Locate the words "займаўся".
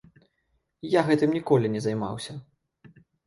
1.89-2.33